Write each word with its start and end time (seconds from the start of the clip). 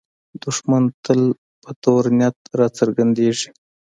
دښمن 0.43 0.83
تل 1.03 1.21
په 1.61 1.71
تور 1.83 2.03
نیت 2.19 2.37
راڅرګندېږي 2.59 3.49